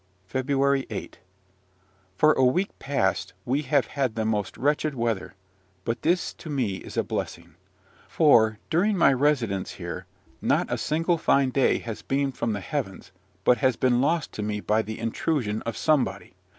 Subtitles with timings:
[0.25, 1.19] FEBRUARY 8.
[2.17, 5.35] For a week past we have had the most wretched weather:
[5.85, 7.53] but this to me is a blessing;
[8.07, 10.07] for, during my residence here,
[10.41, 13.11] not a single fine day has beamed from the heavens,
[13.43, 16.33] but has been lost to me by the intrusion of somebody.